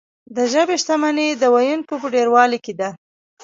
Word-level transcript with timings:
د 0.35 0.37
ژبې 0.53 0.75
شتمني 0.81 1.27
د 1.41 1.43
ویونکو 1.55 1.93
په 2.01 2.07
ډیروالي 2.15 2.59
کې 2.65 2.73
ده. 2.79 2.89